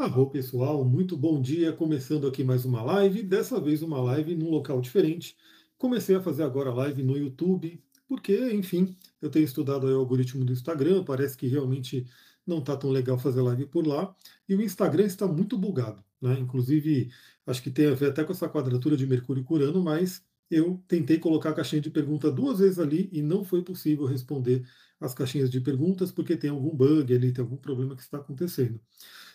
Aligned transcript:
Arro 0.00 0.30
pessoal, 0.30 0.82
muito 0.82 1.14
bom 1.14 1.42
dia. 1.42 1.74
Começando 1.74 2.26
aqui 2.26 2.42
mais 2.42 2.64
uma 2.64 2.80
live, 2.82 3.22
dessa 3.22 3.60
vez 3.60 3.82
uma 3.82 4.00
live 4.00 4.34
num 4.34 4.48
local 4.48 4.80
diferente. 4.80 5.36
Comecei 5.76 6.16
a 6.16 6.22
fazer 6.22 6.42
agora 6.42 6.72
live 6.72 7.02
no 7.02 7.18
YouTube, 7.18 7.78
porque, 8.08 8.50
enfim, 8.54 8.96
eu 9.20 9.28
tenho 9.28 9.44
estudado 9.44 9.84
o 9.84 9.98
algoritmo 9.98 10.42
do 10.42 10.54
Instagram, 10.54 11.04
parece 11.04 11.36
que 11.36 11.46
realmente 11.46 12.06
não 12.46 12.60
está 12.60 12.78
tão 12.78 12.88
legal 12.88 13.18
fazer 13.18 13.42
live 13.42 13.66
por 13.66 13.86
lá, 13.86 14.16
e 14.48 14.54
o 14.54 14.62
Instagram 14.62 15.04
está 15.04 15.28
muito 15.28 15.58
bugado, 15.58 16.02
né? 16.18 16.34
Inclusive, 16.40 17.10
acho 17.46 17.62
que 17.62 17.70
tem 17.70 17.88
a 17.88 17.94
ver 17.94 18.08
até 18.08 18.24
com 18.24 18.32
essa 18.32 18.48
quadratura 18.48 18.96
de 18.96 19.06
Mercúrio 19.06 19.44
curando, 19.44 19.82
mas 19.82 20.24
eu 20.50 20.82
tentei 20.88 21.18
colocar 21.18 21.50
a 21.50 21.54
caixinha 21.54 21.82
de 21.82 21.90
pergunta 21.90 22.32
duas 22.32 22.58
vezes 22.60 22.78
ali 22.78 23.10
e 23.12 23.20
não 23.20 23.44
foi 23.44 23.62
possível 23.62 24.06
responder 24.06 24.66
as 24.98 25.12
caixinhas 25.12 25.50
de 25.50 25.60
perguntas, 25.60 26.10
porque 26.10 26.38
tem 26.38 26.48
algum 26.48 26.74
bug 26.74 27.12
ali, 27.14 27.32
tem 27.32 27.42
algum 27.42 27.58
problema 27.58 27.94
que 27.94 28.00
está 28.00 28.16
acontecendo. 28.16 28.80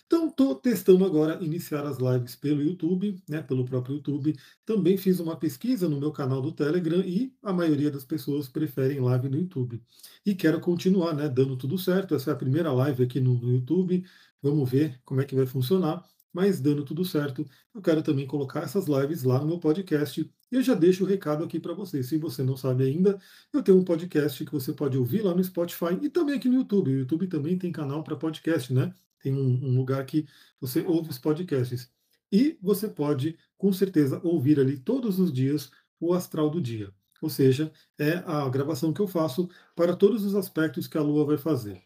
Então, 0.05 0.27
estou 0.27 0.53
testando 0.55 1.03
agora 1.03 1.43
iniciar 1.43 1.85
as 1.85 1.97
lives 1.97 2.35
pelo 2.35 2.61
YouTube, 2.61 3.21
né, 3.27 3.41
pelo 3.41 3.65
próprio 3.65 3.95
YouTube. 3.95 4.35
Também 4.63 4.97
fiz 4.97 5.19
uma 5.19 5.35
pesquisa 5.35 5.89
no 5.89 5.99
meu 5.99 6.11
canal 6.11 6.41
do 6.41 6.51
Telegram 6.51 7.01
e 7.01 7.33
a 7.41 7.51
maioria 7.51 7.89
das 7.89 8.05
pessoas 8.05 8.47
preferem 8.47 8.99
live 8.99 9.29
no 9.29 9.37
YouTube. 9.37 9.81
E 10.25 10.35
quero 10.35 10.59
continuar, 10.59 11.13
né, 11.15 11.27
dando 11.27 11.57
tudo 11.57 11.77
certo. 11.77 12.13
Essa 12.13 12.31
é 12.31 12.33
a 12.33 12.37
primeira 12.37 12.71
live 12.71 13.03
aqui 13.03 13.19
no, 13.19 13.33
no 13.33 13.51
YouTube. 13.53 14.05
Vamos 14.41 14.69
ver 14.69 14.99
como 15.03 15.21
é 15.21 15.25
que 15.25 15.35
vai 15.35 15.47
funcionar. 15.47 16.05
Mas 16.31 16.59
dando 16.59 16.83
tudo 16.83 17.05
certo, 17.05 17.45
eu 17.73 17.81
quero 17.81 18.03
também 18.03 18.27
colocar 18.27 18.59
essas 18.61 18.87
lives 18.87 19.23
lá 19.23 19.39
no 19.39 19.47
meu 19.47 19.59
podcast. 19.59 20.29
Eu 20.51 20.61
já 20.61 20.75
deixo 20.75 21.03
o 21.03 21.07
recado 21.07 21.43
aqui 21.45 21.59
para 21.59 21.73
você. 21.73 22.03
Se 22.03 22.17
você 22.17 22.43
não 22.43 22.57
sabe 22.57 22.83
ainda, 22.83 23.17
eu 23.53 23.63
tenho 23.63 23.77
um 23.79 23.85
podcast 23.85 24.43
que 24.45 24.51
você 24.51 24.73
pode 24.73 24.97
ouvir 24.97 25.21
lá 25.21 25.33
no 25.33 25.43
Spotify 25.43 25.97
e 26.01 26.09
também 26.09 26.35
aqui 26.35 26.49
no 26.49 26.55
YouTube. 26.55 26.91
O 26.91 26.99
YouTube 26.99 27.27
também 27.27 27.57
tem 27.57 27.71
canal 27.71 28.03
para 28.03 28.15
podcast, 28.17 28.73
né? 28.73 28.93
Tem 29.25 29.33
um, 29.33 29.69
um 29.69 29.75
lugar 29.75 30.05
que 30.05 30.27
você 30.61 30.81
ouve 30.81 31.09
os 31.09 31.17
podcasts. 31.17 31.91
E 32.31 32.59
você 32.61 32.87
pode, 32.87 33.37
com 33.57 33.73
certeza, 33.73 34.21
ouvir 34.23 34.59
ali 34.59 34.77
todos 34.77 35.19
os 35.19 35.33
dias 35.33 35.71
o 35.99 36.13
astral 36.13 36.47
do 36.49 36.61
dia. 36.61 36.93
Ou 37.19 37.29
seja, 37.29 37.71
é 37.97 38.17
a 38.25 38.47
gravação 38.49 38.93
que 38.93 39.01
eu 39.01 39.07
faço 39.07 39.49
para 39.75 39.95
todos 39.95 40.23
os 40.23 40.35
aspectos 40.35 40.87
que 40.87 40.97
a 40.97 41.01
Lua 41.01 41.25
vai 41.25 41.37
fazer. 41.37 41.81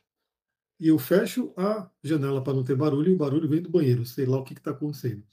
E 0.77 0.89
eu 0.89 0.99
fecho 0.99 1.53
a 1.55 1.89
janela 2.03 2.43
para 2.43 2.53
não 2.53 2.63
ter 2.63 2.75
barulho 2.75 3.11
e 3.11 3.15
o 3.15 3.17
barulho 3.17 3.47
vem 3.47 3.61
do 3.61 3.69
banheiro, 3.69 4.05
sei 4.05 4.25
lá 4.25 4.37
o 4.37 4.43
que 4.43 4.53
está 4.53 4.71
acontecendo. 4.71 5.23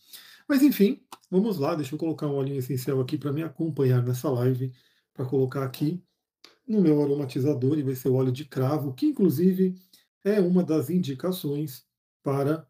Mas 0.48 0.62
enfim, 0.62 1.00
vamos 1.28 1.58
lá, 1.58 1.74
deixa 1.74 1.94
eu 1.94 1.98
colocar 1.98 2.28
um 2.28 2.36
olhinho 2.36 2.58
essencial 2.58 3.00
aqui 3.00 3.18
para 3.18 3.32
me 3.32 3.42
acompanhar 3.42 4.02
nessa 4.04 4.30
live, 4.30 4.72
para 5.12 5.24
colocar 5.24 5.64
aqui 5.64 6.00
no 6.68 6.80
meu 6.80 7.02
aromatizador, 7.02 7.78
e 7.78 7.82
vai 7.82 7.94
ser 7.94 8.08
o 8.08 8.14
óleo 8.14 8.32
de 8.32 8.44
cravo, 8.44 8.94
que 8.94 9.06
inclusive 9.06 9.74
é 10.22 10.40
uma 10.40 10.64
das 10.64 10.90
indicações 10.90 11.86
para 12.26 12.66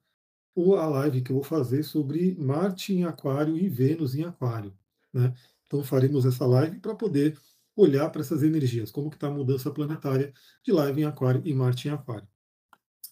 a 0.54 0.86
live 0.86 1.22
que 1.22 1.32
eu 1.32 1.36
vou 1.36 1.42
fazer 1.42 1.82
sobre 1.82 2.36
Marte 2.38 2.92
em 2.92 3.04
Aquário 3.04 3.56
e 3.56 3.70
Vênus 3.70 4.14
em 4.14 4.22
Aquário. 4.22 4.76
Né? 5.10 5.32
Então 5.66 5.82
faremos 5.82 6.26
essa 6.26 6.44
live 6.44 6.78
para 6.78 6.94
poder 6.94 7.38
olhar 7.74 8.10
para 8.10 8.20
essas 8.20 8.42
energias, 8.42 8.90
como 8.90 9.08
que 9.08 9.16
está 9.16 9.28
a 9.28 9.30
mudança 9.30 9.70
planetária 9.70 10.30
de 10.62 10.72
live 10.72 11.00
em 11.00 11.04
Aquário 11.04 11.40
e 11.42 11.54
Marte 11.54 11.88
em 11.88 11.90
Aquário. 11.90 12.28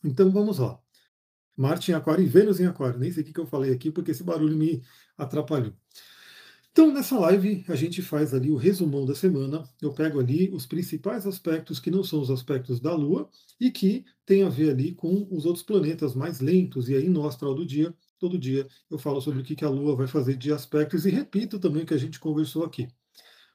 Então 0.05 0.31
vamos 0.31 0.59
lá. 0.59 0.79
Marte 1.57 1.93
em 1.93 1.95
Aquário 1.95 2.23
e 2.23 2.27
Vênus 2.27 2.61
em 2.61 2.67
Aquário. 2.67 3.01
Nem 3.01 3.11
sei 3.11 3.23
o 3.23 3.27
que 3.27 3.41
eu 3.41 3.47
falei 3.47 3.73
aqui 3.73 3.91
porque 3.91 4.11
esse 4.11 4.23
barulho 4.23 4.55
me 4.55 4.83
atrapalhou. 5.17 5.73
Então, 6.75 6.93
nessa 6.93 7.17
live, 7.21 7.65
a 7.69 7.77
gente 7.77 8.03
faz 8.03 8.35
ali 8.35 8.51
o 8.51 8.57
resumão 8.57 9.07
da 9.07 9.15
semana. 9.15 9.63
Eu 9.81 9.93
pego 9.95 10.19
ali 10.19 10.51
os 10.51 10.67
principais 10.67 11.25
aspectos 11.25 11.79
que 11.79 11.89
não 11.89 12.03
são 12.03 12.21
os 12.21 12.33
aspectos 12.33 12.81
da 12.81 12.93
Lua 12.93 13.31
e 13.61 13.71
que 13.71 14.05
tem 14.27 14.43
a 14.43 14.49
ver 14.49 14.71
ali 14.71 14.93
com 14.93 15.25
os 15.31 15.47
outros 15.47 15.63
planetas 15.63 16.17
mais 16.17 16.41
lentos. 16.41 16.89
E 16.89 16.97
aí, 16.97 17.09
no 17.09 17.29
astral 17.29 17.55
do 17.55 17.65
dia, 17.65 17.95
todo 18.19 18.37
dia 18.37 18.67
eu 18.91 18.99
falo 18.99 19.21
sobre 19.21 19.41
o 19.41 19.45
que 19.45 19.65
a 19.65 19.69
Lua 19.69 19.95
vai 19.95 20.09
fazer 20.09 20.37
de 20.37 20.53
aspectos 20.53 21.07
e 21.07 21.11
repito 21.11 21.61
também 21.61 21.85
o 21.85 21.87
que 21.87 21.95
a 21.95 21.99
gente 21.99 22.19
conversou 22.19 22.65
aqui. 22.65 22.89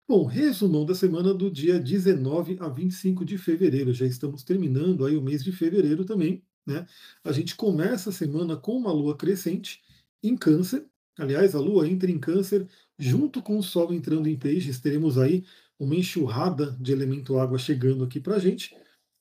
Bom, 0.07 0.25
resumão 0.25 0.85
da 0.85 0.95
semana 0.95 1.33
do 1.33 1.51
dia 1.51 1.77
19 1.77 2.55
a 2.61 2.69
25 2.69 3.25
de 3.25 3.37
fevereiro. 3.37 3.93
Já 3.93 4.05
estamos 4.05 4.45
terminando 4.45 5.05
aí 5.05 5.17
o 5.17 5.21
mês 5.21 5.43
de 5.43 5.51
fevereiro 5.51 6.05
também. 6.05 6.41
Né? 6.65 6.87
A 7.25 7.33
gente 7.33 7.53
começa 7.57 8.11
a 8.11 8.13
semana 8.13 8.55
com 8.55 8.77
uma 8.77 8.93
lua 8.93 9.17
crescente 9.17 9.81
em 10.23 10.37
câncer. 10.37 10.85
Aliás, 11.17 11.53
a 11.53 11.59
lua 11.59 11.85
entra 11.85 12.09
em 12.09 12.17
câncer 12.17 12.65
junto 12.99 13.41
com 13.41 13.57
o 13.57 13.63
Sol 13.63 13.93
entrando 13.93 14.27
em 14.27 14.37
peixes, 14.37 14.79
teremos 14.79 15.17
aí 15.17 15.45
uma 15.79 15.95
enxurrada 15.95 16.77
de 16.79 16.91
elemento 16.91 17.39
água 17.39 17.57
chegando 17.57 18.03
aqui 18.03 18.19
para 18.19 18.35
a 18.35 18.39
gente. 18.39 18.75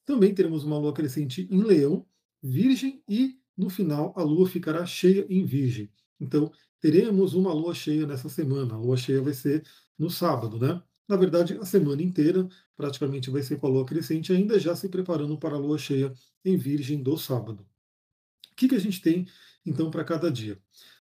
Também 0.05 0.34
teremos 0.34 0.65
uma 0.65 0.77
lua 0.77 0.93
crescente 0.93 1.47
em 1.50 1.62
Leão, 1.62 2.05
Virgem 2.43 3.03
e 3.09 3.38
no 3.56 3.71
final 3.71 4.12
a 4.17 4.22
lua 4.22 4.49
ficará 4.49 4.84
cheia 4.84 5.25
em 5.31 5.44
Virgem. 5.44 5.91
Então 6.21 6.50
teremos 6.81 7.34
uma 7.34 7.53
lua 7.53 7.75
cheia 7.75 8.06
nessa 8.06 8.28
semana. 8.28 8.75
A 8.75 8.78
lua 8.78 8.97
cheia 8.97 9.22
vai 9.22 9.33
ser 9.33 9.65
no 9.97 10.11
sábado, 10.11 10.59
né? 10.59 10.83
Na 11.09 11.17
verdade, 11.17 11.56
a 11.59 11.65
semana 11.65 12.03
inteira 12.03 12.47
praticamente 12.77 13.31
vai 13.31 13.43
ser 13.43 13.59
com 13.59 13.67
a 13.67 13.71
lua 13.71 13.87
crescente, 13.87 14.33
ainda 14.33 14.61
já 14.61 14.77
se 14.77 14.88
preparando 14.88 15.38
para 15.38 15.55
a 15.55 15.59
lua 15.59 15.78
cheia 15.78 16.12
em 16.44 16.56
Virgem 16.56 17.03
do 17.03 17.17
sábado. 17.17 17.67
O 18.53 18.56
que, 18.56 18.69
que 18.69 18.75
a 18.75 18.81
gente 18.81 19.00
tem 19.00 19.27
então 19.65 19.91
para 19.91 20.05
cada 20.05 20.31
dia? 20.31 20.61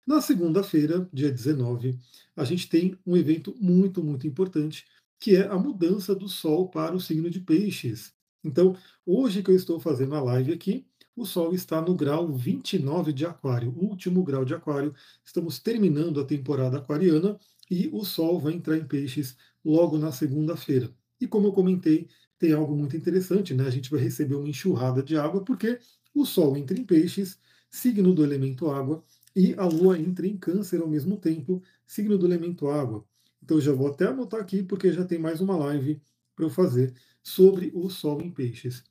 Na 0.07 0.21
segunda-feira, 0.21 1.09
dia 1.13 1.31
19, 1.31 1.99
a 2.37 2.45
gente 2.45 2.69
tem 2.69 2.99
um 3.07 3.17
evento 3.17 3.55
muito, 3.59 4.05
muito 4.05 4.27
importante, 4.27 4.85
que 5.19 5.35
é 5.35 5.47
a 5.47 5.57
mudança 5.59 6.15
do 6.15 6.29
Sol 6.29 6.69
para 6.69 6.95
o 6.95 7.01
signo 7.01 7.31
de 7.31 7.41
Peixes. 7.41 8.13
Então, 8.45 8.77
hoje 9.07 9.43
que 9.43 9.51
eu 9.51 9.57
estou 9.57 9.81
fazendo 9.81 10.15
a 10.15 10.21
live 10.21 10.53
aqui, 10.53 10.87
o 11.17 11.25
Sol 11.25 11.55
está 11.55 11.81
no 11.81 11.95
grau 11.95 12.31
29 12.31 13.15
de 13.15 13.25
Aquário, 13.25 13.75
último 13.79 14.23
grau 14.23 14.45
de 14.45 14.53
Aquário. 14.53 14.95
Estamos 15.25 15.59
terminando 15.59 16.21
a 16.21 16.25
temporada 16.27 16.77
aquariana 16.77 17.39
e 17.71 17.89
o 17.91 18.05
Sol 18.05 18.39
vai 18.39 18.53
entrar 18.53 18.77
em 18.77 18.87
Peixes 18.87 19.35
logo 19.65 19.97
na 19.97 20.13
segunda-feira. 20.13 20.95
E 21.19 21.27
como 21.27 21.47
eu 21.47 21.53
comentei, 21.53 22.09
tem 22.39 22.53
algo 22.53 22.77
muito 22.77 22.95
interessante, 22.95 23.55
né? 23.55 23.67
A 23.67 23.71
gente 23.71 23.91
vai 23.91 24.01
receber 24.01 24.35
uma 24.35 24.49
enxurrada 24.49 25.03
de 25.03 25.17
água, 25.17 25.43
porque 25.43 25.79
o 26.13 26.27
Sol 26.27 26.59
entra 26.59 26.79
em 26.79 26.85
Peixes, 26.85 27.39
signo 27.71 28.13
do 28.13 28.23
elemento 28.23 28.71
água, 28.71 29.03
e 29.35 29.55
a 29.55 29.65
Lua 29.65 29.99
entra 29.99 30.27
em 30.27 30.37
Câncer 30.37 30.81
ao 30.81 30.89
mesmo 30.89 31.17
tempo, 31.17 31.63
signo 31.87 32.17
do 32.17 32.27
elemento 32.27 32.69
água. 32.69 33.05
Então 33.43 33.61
já 33.61 33.73
vou 33.73 33.89
até 33.89 34.07
anotar 34.07 34.41
aqui, 34.41 34.63
porque 34.63 34.93
já 34.93 35.05
tem 35.05 35.19
mais 35.19 35.41
uma 35.41 35.57
live 35.57 36.01
para 36.35 36.45
eu 36.45 36.51
fazer 36.51 36.95
sobre 37.23 37.71
o 37.75 37.89
Sol 37.91 38.23
em 38.23 38.31
Peixes. 38.31 38.83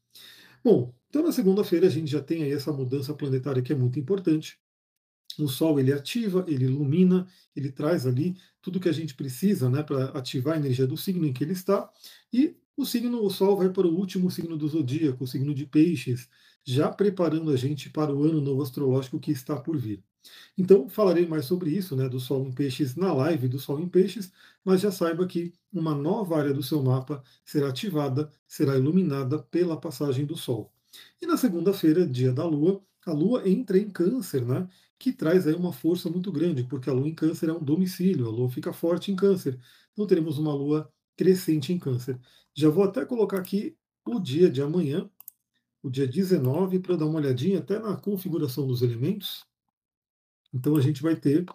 Bom, 0.63 0.93
então 1.09 1.23
na 1.23 1.31
segunda-feira 1.31 1.87
a 1.87 1.89
gente 1.89 2.11
já 2.11 2.21
tem 2.21 2.43
aí 2.43 2.51
essa 2.51 2.71
mudança 2.71 3.13
planetária 3.13 3.61
que 3.61 3.73
é 3.73 3.75
muito 3.75 3.99
importante. 3.99 4.59
O 5.39 5.47
Sol 5.47 5.79
ele 5.79 5.91
ativa, 5.91 6.45
ele 6.47 6.65
ilumina, 6.65 7.27
ele 7.55 7.71
traz 7.71 8.05
ali 8.05 8.35
tudo 8.61 8.79
que 8.79 8.89
a 8.89 8.93
gente 8.93 9.15
precisa 9.15 9.69
né, 9.69 9.81
para 9.81 10.05
ativar 10.09 10.55
a 10.55 10.57
energia 10.57 10.85
do 10.85 10.95
signo 10.97 11.25
em 11.25 11.33
que 11.33 11.43
ele 11.43 11.53
está. 11.53 11.89
E 12.31 12.55
o 12.77 12.85
signo, 12.85 13.23
o 13.23 13.29
Sol 13.29 13.57
vai 13.57 13.69
para 13.69 13.87
o 13.87 13.95
último 13.95 14.29
signo 14.31 14.57
do 14.57 14.67
zodíaco, 14.67 15.23
o 15.23 15.27
signo 15.27 15.53
de 15.53 15.65
Peixes, 15.65 16.29
já 16.65 16.89
preparando 16.91 17.51
a 17.51 17.55
gente 17.55 17.89
para 17.89 18.13
o 18.13 18.23
ano 18.23 18.41
novo 18.41 18.61
astrológico 18.61 19.19
que 19.19 19.31
está 19.31 19.55
por 19.59 19.77
vir. 19.77 20.03
Então, 20.57 20.89
falarei 20.89 21.27
mais 21.27 21.45
sobre 21.45 21.69
isso, 21.71 21.95
né, 21.95 22.07
do 22.09 22.19
Sol 22.19 22.45
em 22.47 22.51
Peixes, 22.53 22.95
na 22.95 23.13
live 23.13 23.47
do 23.47 23.59
Sol 23.59 23.79
em 23.79 23.87
Peixes, 23.89 24.31
mas 24.63 24.81
já 24.81 24.91
saiba 24.91 25.27
que 25.27 25.53
uma 25.71 25.93
nova 25.93 26.37
área 26.37 26.53
do 26.53 26.63
seu 26.63 26.81
mapa 26.81 27.23
será 27.45 27.69
ativada, 27.69 28.29
será 28.47 28.77
iluminada 28.77 29.39
pela 29.39 29.79
passagem 29.79 30.25
do 30.25 30.37
Sol. 30.37 30.71
E 31.21 31.25
na 31.25 31.37
segunda-feira, 31.37 32.07
dia 32.07 32.31
da 32.31 32.45
Lua, 32.45 32.81
a 33.05 33.11
Lua 33.11 33.47
entra 33.47 33.77
em 33.77 33.89
Câncer, 33.89 34.45
né, 34.45 34.67
que 34.97 35.11
traz 35.11 35.45
aí 35.47 35.53
uma 35.53 35.73
força 35.73 36.09
muito 36.09 36.31
grande, 36.31 36.63
porque 36.63 36.89
a 36.89 36.93
Lua 36.93 37.07
em 37.07 37.15
Câncer 37.15 37.49
é 37.49 37.53
um 37.53 37.63
domicílio, 37.63 38.27
a 38.27 38.31
Lua 38.31 38.49
fica 38.49 38.71
forte 38.71 39.11
em 39.11 39.15
Câncer. 39.15 39.59
Então 39.91 40.07
teremos 40.07 40.37
uma 40.37 40.53
Lua 40.53 40.89
crescente 41.15 41.73
em 41.73 41.79
Câncer. 41.79 42.19
Já 42.53 42.69
vou 42.69 42.83
até 42.83 43.05
colocar 43.05 43.39
aqui 43.39 43.75
o 44.05 44.19
dia 44.19 44.49
de 44.49 44.61
amanhã, 44.61 45.09
o 45.81 45.89
dia 45.89 46.07
19, 46.07 46.79
para 46.79 46.95
dar 46.95 47.05
uma 47.05 47.19
olhadinha 47.19 47.59
até 47.59 47.79
na 47.79 47.95
configuração 47.95 48.67
dos 48.67 48.81
elementos. 48.81 49.45
Então 50.53 50.75
a 50.75 50.81
gente 50.81 51.01
vai 51.01 51.15
ter 51.15 51.45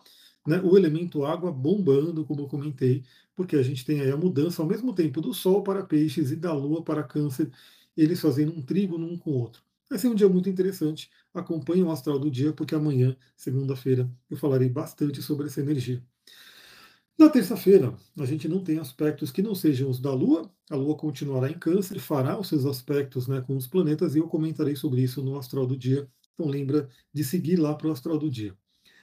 né, 0.47 0.61
o 0.61 0.77
elemento 0.77 1.25
água 1.25 1.53
bombando, 1.53 2.25
como 2.25 2.43
eu 2.43 2.49
comentei, 2.49 3.05
porque 3.35 3.57
a 3.57 3.63
gente 3.63 3.85
tem 3.85 4.01
aí 4.01 4.11
a 4.11 4.17
mudança 4.17 4.63
ao 4.63 4.69
mesmo 4.69 4.93
tempo 4.95 5.21
do 5.21 5.33
Sol 5.35 5.63
para 5.63 5.85
peixes 5.85 6.31
e 6.31 6.37
da 6.37 6.53
Lua 6.53 6.83
para 6.83 7.03
câncer, 7.03 7.51
eles 7.97 8.21
fazendo 8.21 8.53
um 8.53 8.63
trigo 8.63 8.97
um 8.97 9.19
com 9.19 9.31
o 9.31 9.39
outro. 9.39 9.63
Vai 9.89 9.99
ser 9.99 10.09
um 10.09 10.15
dia 10.15 10.29
muito 10.29 10.49
interessante. 10.49 11.11
Acompanhe 11.33 11.83
o 11.83 11.91
astral 11.91 12.19
do 12.19 12.31
dia, 12.31 12.53
porque 12.53 12.75
amanhã, 12.75 13.17
segunda-feira, 13.37 14.11
eu 14.29 14.37
falarei 14.37 14.69
bastante 14.69 15.23
sobre 15.23 15.47
essa 15.47 15.61
energia. 15.61 16.03
Na 17.19 17.29
terça-feira, 17.29 17.93
a 18.17 18.25
gente 18.25 18.47
não 18.47 18.63
tem 18.63 18.79
aspectos 18.79 19.33
que 19.33 19.43
não 19.43 19.53
sejam 19.53 19.91
os 19.91 19.99
da 19.99 20.15
Lua. 20.15 20.49
A 20.71 20.77
Lua 20.77 20.97
continuará 20.97 21.51
em 21.51 21.59
Câncer, 21.59 21.99
fará 21.99 22.39
os 22.39 22.47
seus 22.47 22.65
aspectos 22.65 23.27
né, 23.27 23.41
com 23.41 23.57
os 23.57 23.67
planetas 23.67 24.15
e 24.15 24.19
eu 24.21 24.29
comentarei 24.29 24.77
sobre 24.77 25.03
isso 25.03 25.21
no 25.21 25.37
astral 25.37 25.67
do 25.67 25.77
dia. 25.77 26.09
Então 26.35 26.47
lembra 26.47 26.89
de 27.13 27.25
seguir 27.25 27.57
lá 27.57 27.75
para 27.75 27.89
o 27.89 27.91
astral 27.91 28.19
do 28.19 28.31
dia. 28.31 28.57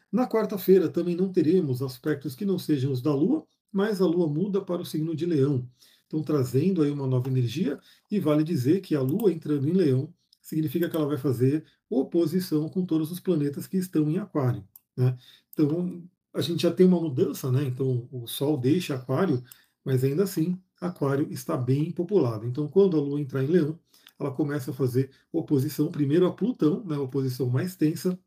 Na 0.10 0.26
quarta-feira 0.30 0.88
também 0.88 1.14
não 1.14 1.30
teremos 1.30 1.82
aspectos 1.82 2.36
que 2.36 2.46
não 2.46 2.58
sejam 2.58 2.90
os 2.94 3.02
da 3.02 3.14
Lua, 3.14 3.46
mas 3.70 4.00
a 4.00 4.06
Lua 4.06 4.30
muda 4.30 4.62
para 4.62 4.82
o 4.82 4.86
signo 4.86 5.14
de 5.14 5.26
Leão. 5.26 5.70
Então, 6.08 6.24
trazendo 6.24 6.84
aí 6.84 6.92
uma 6.92 7.08
nova 7.08 7.28
energia, 7.28 7.78
e 8.10 8.18
vale 8.18 8.46
dizer 8.46 8.80
que 8.80 8.96
a 8.96 9.02
Lua 9.02 9.34
entrando 9.34 9.68
em 9.68 9.74
Leão 9.74 10.14
significa 10.42 10.90
que 10.90 10.96
ela 10.96 11.08
vai 11.08 11.18
fazer 11.18 11.66
oposição 11.90 12.70
com 12.70 12.86
todos 12.86 13.12
os 13.12 13.20
planetas 13.20 13.68
que 13.68 13.76
estão 13.76 14.10
em 14.10 14.20
Aquário. 14.20 14.66
Né? 14.96 15.18
Então, 15.52 16.02
a 16.36 16.42
gente 16.42 16.64
já 16.64 16.72
tem 16.72 16.86
uma 16.86 17.00
mudança, 17.00 17.50
né? 17.50 17.64
Então, 17.64 18.08
o 18.12 18.28
Sol 18.28 18.58
deixa 18.58 18.96
Aquário, 18.96 19.42
mas 19.86 20.04
ainda 20.04 20.24
assim, 20.24 20.62
Aquário 20.82 21.32
está 21.32 21.56
bem 21.56 21.92
populado. 21.92 22.46
Então, 22.46 22.68
quando 22.68 22.98
a 22.98 23.02
Lua 23.02 23.22
entrar 23.22 23.42
em 23.44 23.48
Leão, 23.48 23.80
ela 24.20 24.32
começa 24.32 24.72
a 24.72 24.74
fazer 24.74 25.12
oposição 25.32 25.90
primeiro 25.90 26.28
a 26.28 26.34
Plutão, 26.34 26.84
né, 26.84 26.98
oposição 26.98 27.50
mais 27.50 27.78
tensa, 27.78 28.20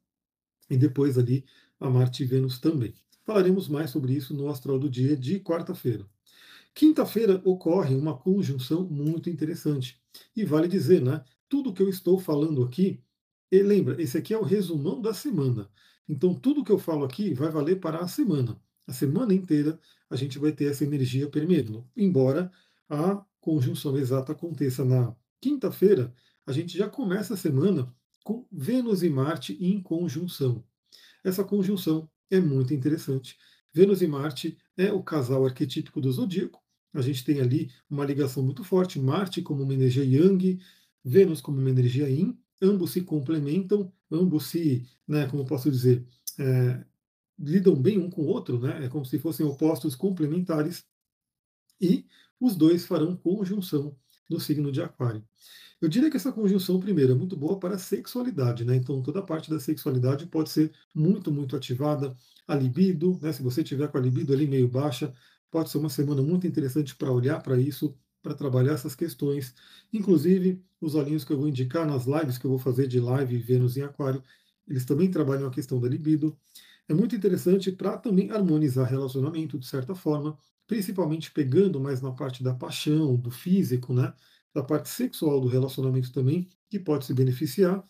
e 0.70 0.76
depois 0.76 1.18
ali 1.18 1.44
a 1.78 1.90
Marte 1.90 2.22
e 2.22 2.26
Vênus 2.26 2.58
também. 2.58 2.94
Falaremos 3.26 3.68
mais 3.68 3.90
sobre 3.90 4.14
isso 4.14 4.34
no 4.34 4.48
Astral 4.48 4.78
do 4.78 4.88
Dia 4.88 5.14
de 5.14 5.38
quarta-feira. 5.40 6.08
Quinta-feira 6.74 7.42
ocorre 7.44 7.94
uma 7.94 8.16
conjunção 8.16 8.88
muito 8.88 9.28
interessante. 9.28 10.00
E 10.34 10.46
vale 10.46 10.66
dizer, 10.66 11.02
né? 11.02 11.22
Tudo 11.46 11.74
que 11.74 11.82
eu 11.82 11.88
estou 11.90 12.18
falando 12.18 12.62
aqui, 12.64 13.02
e 13.50 13.62
lembra, 13.62 14.00
esse 14.00 14.16
aqui 14.16 14.32
é 14.32 14.38
o 14.38 14.42
resumão 14.44 15.00
da 15.00 15.12
semana. 15.12 15.70
Então, 16.08 16.34
tudo 16.34 16.64
que 16.64 16.72
eu 16.72 16.78
falo 16.78 17.04
aqui 17.04 17.34
vai 17.34 17.50
valer 17.50 17.80
para 17.80 17.98
a 17.98 18.08
semana. 18.08 18.60
A 18.86 18.92
semana 18.92 19.34
inteira 19.34 19.78
a 20.08 20.16
gente 20.16 20.38
vai 20.38 20.52
ter 20.52 20.70
essa 20.70 20.84
energia 20.84 21.28
permeando. 21.28 21.86
Embora 21.96 22.50
a 22.88 23.22
conjunção 23.40 23.96
exata 23.98 24.32
aconteça 24.32 24.84
na 24.84 25.14
quinta-feira, 25.40 26.14
a 26.46 26.52
gente 26.52 26.76
já 26.76 26.88
começa 26.88 27.34
a 27.34 27.36
semana 27.36 27.94
com 28.24 28.46
Vênus 28.50 29.02
e 29.02 29.10
Marte 29.10 29.52
em 29.60 29.80
conjunção. 29.82 30.64
Essa 31.22 31.44
conjunção 31.44 32.10
é 32.30 32.40
muito 32.40 32.72
interessante. 32.72 33.36
Vênus 33.72 34.00
e 34.00 34.06
Marte 34.06 34.56
é 34.76 34.92
o 34.92 35.02
casal 35.02 35.44
arquetípico 35.44 36.00
do 36.00 36.10
zodíaco. 36.10 36.62
A 36.94 37.02
gente 37.02 37.24
tem 37.24 37.40
ali 37.40 37.70
uma 37.88 38.04
ligação 38.04 38.42
muito 38.42 38.64
forte, 38.64 38.98
Marte 38.98 39.42
como 39.42 39.62
uma 39.62 39.74
energia 39.74 40.04
Yang, 40.04 40.58
Vênus 41.04 41.40
como 41.40 41.58
uma 41.58 41.70
energia 41.70 42.08
Yin, 42.08 42.38
ambos 42.60 42.92
se 42.92 43.02
complementam, 43.02 43.92
ambos 44.10 44.46
se, 44.46 44.86
né, 45.06 45.26
como 45.28 45.44
posso 45.44 45.70
dizer, 45.70 46.06
é, 46.38 46.84
lidam 47.38 47.74
bem 47.80 47.98
um 47.98 48.10
com 48.10 48.22
o 48.22 48.26
outro, 48.26 48.58
né? 48.60 48.84
É 48.84 48.88
como 48.88 49.04
se 49.04 49.18
fossem 49.18 49.46
opostos 49.46 49.94
complementares. 49.94 50.84
E 51.80 52.06
os 52.40 52.56
dois 52.56 52.86
farão 52.86 53.16
conjunção 53.16 53.96
no 54.28 54.40
signo 54.40 54.72
de 54.72 54.82
Aquário. 54.82 55.24
Eu 55.80 55.88
diria 55.88 56.10
que 56.10 56.16
essa 56.16 56.32
conjunção, 56.32 56.80
primeiro, 56.80 57.12
é 57.12 57.14
muito 57.14 57.36
boa 57.36 57.58
para 57.58 57.76
a 57.76 57.78
sexualidade, 57.78 58.64
né? 58.64 58.74
Então, 58.76 59.00
toda 59.02 59.20
a 59.20 59.22
parte 59.22 59.48
da 59.48 59.60
sexualidade 59.60 60.26
pode 60.26 60.50
ser 60.50 60.72
muito, 60.94 61.32
muito 61.32 61.54
ativada. 61.56 62.16
A 62.46 62.54
libido, 62.56 63.18
né? 63.22 63.32
Se 63.32 63.42
você 63.42 63.62
tiver 63.62 63.88
com 63.88 63.98
a 63.98 64.00
libido 64.00 64.32
ali 64.32 64.46
meio 64.48 64.68
baixa, 64.68 65.14
pode 65.50 65.70
ser 65.70 65.78
uma 65.78 65.88
semana 65.88 66.22
muito 66.22 66.46
interessante 66.46 66.96
para 66.96 67.12
olhar 67.12 67.40
para 67.42 67.58
isso, 67.58 67.96
para 68.28 68.36
trabalhar 68.36 68.74
essas 68.74 68.94
questões. 68.94 69.54
Inclusive, 69.92 70.62
os 70.80 70.94
olhinhos 70.94 71.24
que 71.24 71.32
eu 71.32 71.38
vou 71.38 71.48
indicar 71.48 71.86
nas 71.86 72.06
lives 72.06 72.36
que 72.38 72.44
eu 72.46 72.50
vou 72.50 72.58
fazer 72.58 72.86
de 72.86 73.00
live 73.00 73.38
Vênus 73.38 73.76
em 73.76 73.82
Aquário, 73.82 74.22
eles 74.66 74.84
também 74.84 75.10
trabalham 75.10 75.48
a 75.48 75.50
questão 75.50 75.80
da 75.80 75.88
libido. 75.88 76.38
É 76.88 76.94
muito 76.94 77.16
interessante 77.16 77.72
para 77.72 77.96
também 77.96 78.30
harmonizar 78.30 78.88
relacionamento, 78.90 79.58
de 79.58 79.66
certa 79.66 79.94
forma, 79.94 80.36
principalmente 80.66 81.30
pegando 81.32 81.80
mais 81.80 82.02
na 82.02 82.12
parte 82.12 82.42
da 82.42 82.54
paixão, 82.54 83.16
do 83.16 83.30
físico, 83.30 83.94
né? 83.94 84.12
da 84.54 84.62
parte 84.62 84.88
sexual 84.90 85.40
do 85.40 85.48
relacionamento 85.48 86.12
também, 86.12 86.48
que 86.70 86.78
pode 86.78 87.06
se 87.06 87.14
beneficiar, 87.14 87.82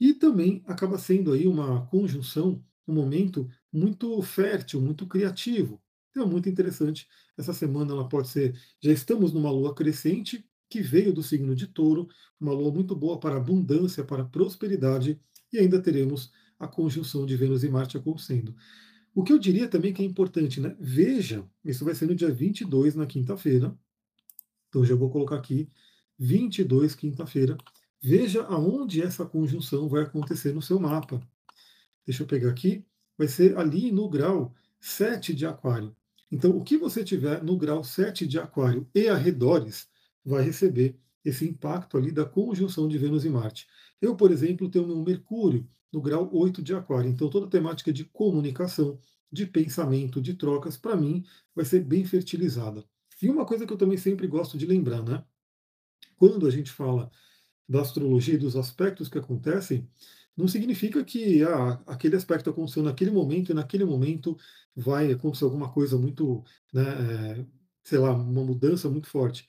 e 0.00 0.14
também 0.14 0.62
acaba 0.66 0.98
sendo 0.98 1.32
aí 1.32 1.46
uma 1.46 1.86
conjunção, 1.86 2.64
um 2.88 2.94
momento 2.94 3.48
muito 3.72 4.20
fértil, 4.22 4.80
muito 4.80 5.06
criativo. 5.06 5.81
Então, 6.12 6.24
é 6.24 6.26
muito 6.26 6.48
interessante. 6.48 7.08
Essa 7.36 7.52
semana 7.52 7.92
ela 7.92 8.08
pode 8.08 8.28
ser. 8.28 8.54
Já 8.80 8.92
estamos 8.92 9.32
numa 9.32 9.50
lua 9.50 9.74
crescente, 9.74 10.46
que 10.68 10.80
veio 10.80 11.12
do 11.12 11.22
signo 11.22 11.54
de 11.54 11.66
touro, 11.66 12.08
uma 12.40 12.52
lua 12.52 12.70
muito 12.70 12.94
boa 12.94 13.18
para 13.18 13.36
abundância, 13.36 14.04
para 14.04 14.24
prosperidade, 14.24 15.20
e 15.52 15.58
ainda 15.58 15.82
teremos 15.82 16.30
a 16.58 16.68
conjunção 16.68 17.26
de 17.26 17.36
Vênus 17.36 17.64
e 17.64 17.68
Marte 17.68 17.96
acontecendo. 17.96 18.54
O 19.14 19.22
que 19.22 19.32
eu 19.32 19.38
diria 19.38 19.68
também 19.68 19.92
que 19.92 20.02
é 20.02 20.04
importante, 20.04 20.60
né? 20.60 20.76
Veja, 20.80 21.44
isso 21.64 21.84
vai 21.84 21.94
ser 21.94 22.06
no 22.06 22.14
dia 22.14 22.32
22, 22.32 22.94
na 22.94 23.06
quinta-feira. 23.06 23.76
Então 24.68 24.84
já 24.84 24.94
vou 24.94 25.10
colocar 25.10 25.36
aqui 25.36 25.70
22, 26.18 26.94
quinta-feira. 26.94 27.58
Veja 28.00 28.42
aonde 28.44 29.02
essa 29.02 29.26
conjunção 29.26 29.88
vai 29.88 30.02
acontecer 30.02 30.54
no 30.54 30.62
seu 30.62 30.80
mapa. 30.80 31.20
Deixa 32.06 32.22
eu 32.22 32.26
pegar 32.26 32.50
aqui. 32.50 32.84
Vai 33.18 33.28
ser 33.28 33.58
ali 33.58 33.92
no 33.92 34.08
grau 34.08 34.54
7 34.80 35.34
de 35.34 35.44
Aquário. 35.44 35.94
Então, 36.32 36.56
o 36.56 36.64
que 36.64 36.78
você 36.78 37.04
tiver 37.04 37.44
no 37.44 37.58
grau 37.58 37.84
7 37.84 38.26
de 38.26 38.38
Aquário 38.38 38.88
e 38.94 39.06
arredores 39.06 39.86
vai 40.24 40.42
receber 40.42 40.98
esse 41.22 41.46
impacto 41.46 41.98
ali 41.98 42.10
da 42.10 42.24
conjunção 42.24 42.88
de 42.88 42.96
Vênus 42.96 43.26
e 43.26 43.28
Marte. 43.28 43.66
Eu, 44.00 44.16
por 44.16 44.32
exemplo, 44.32 44.70
tenho 44.70 44.86
meu 44.86 45.02
Mercúrio 45.02 45.68
no 45.92 46.00
grau 46.00 46.30
8 46.32 46.62
de 46.62 46.74
Aquário. 46.74 47.10
Então, 47.10 47.28
toda 47.28 47.46
a 47.46 47.50
temática 47.50 47.92
de 47.92 48.06
comunicação, 48.06 48.98
de 49.30 49.44
pensamento, 49.44 50.22
de 50.22 50.32
trocas, 50.32 50.74
para 50.74 50.96
mim, 50.96 51.22
vai 51.54 51.66
ser 51.66 51.84
bem 51.84 52.02
fertilizada. 52.06 52.82
E 53.20 53.28
uma 53.28 53.44
coisa 53.44 53.66
que 53.66 53.72
eu 53.72 53.76
também 53.76 53.98
sempre 53.98 54.26
gosto 54.26 54.56
de 54.56 54.64
lembrar, 54.64 55.02
né? 55.02 55.22
Quando 56.16 56.46
a 56.46 56.50
gente 56.50 56.70
fala 56.70 57.10
da 57.68 57.82
astrologia 57.82 58.34
e 58.34 58.38
dos 58.38 58.56
aspectos 58.56 59.08
que 59.08 59.18
acontecem, 59.18 59.86
não 60.36 60.48
significa 60.48 61.04
que 61.04 61.42
ah, 61.44 61.82
aquele 61.86 62.16
aspecto 62.16 62.50
aconteceu 62.50 62.82
naquele 62.82 63.10
momento 63.10 63.50
e 63.52 63.54
naquele 63.54 63.84
momento 63.84 64.36
vai 64.74 65.12
acontecer 65.12 65.44
alguma 65.44 65.70
coisa 65.72 65.98
muito, 65.98 66.42
né, 66.72 67.40
é, 67.40 67.46
sei 67.84 67.98
lá, 67.98 68.12
uma 68.14 68.44
mudança 68.44 68.88
muito 68.88 69.08
forte. 69.08 69.48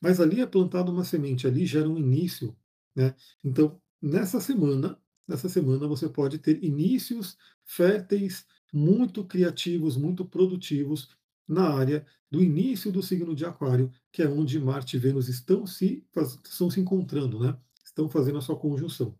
Mas 0.00 0.20
ali 0.20 0.40
é 0.40 0.46
plantada 0.46 0.90
uma 0.90 1.04
semente, 1.04 1.46
ali 1.46 1.66
gera 1.66 1.88
um 1.88 1.98
início, 1.98 2.56
né? 2.94 3.14
Então, 3.42 3.80
nessa 4.02 4.40
semana, 4.40 4.98
nessa 5.26 5.48
semana 5.48 5.86
você 5.88 6.08
pode 6.08 6.38
ter 6.38 6.62
inícios 6.62 7.36
férteis, 7.64 8.46
muito 8.72 9.24
criativos, 9.24 9.96
muito 9.96 10.24
produtivos 10.24 11.08
na 11.46 11.68
área 11.74 12.06
do 12.30 12.42
início 12.42 12.90
do 12.90 13.02
signo 13.02 13.34
de 13.34 13.44
Aquário, 13.44 13.90
que 14.12 14.22
é 14.22 14.28
onde 14.28 14.58
Marte 14.58 14.96
e 14.96 14.98
Vênus 14.98 15.28
estão 15.28 15.66
se, 15.66 16.04
estão 16.44 16.70
se 16.70 16.80
encontrando, 16.80 17.38
né? 17.38 17.56
estão 17.84 18.08
fazendo 18.08 18.38
a 18.38 18.40
sua 18.40 18.58
conjunção. 18.58 19.16